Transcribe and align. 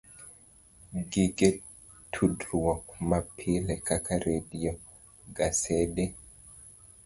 Gige 1.11 1.49
tudruok 2.11 2.83
mapile 3.09 3.73
kaka 3.87 4.13
redio, 4.25 4.71
gasede, 5.37 6.05